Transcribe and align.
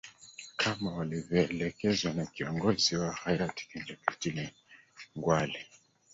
kama 0.57 0.91
walivyoelekezwa 0.97 2.13
na 2.13 2.25
kiongozi 2.25 2.95
wao 2.95 3.11
hayati 3.11 3.67
Kinjekitile 3.71 4.53
Ngwale 5.17 5.65